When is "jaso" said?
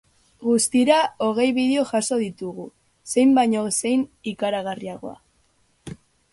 1.91-2.17